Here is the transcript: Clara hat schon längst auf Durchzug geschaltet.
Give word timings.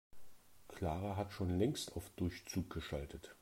Clara 0.67 1.15
hat 1.15 1.31
schon 1.31 1.59
längst 1.59 1.95
auf 1.95 2.09
Durchzug 2.15 2.71
geschaltet. 2.71 3.35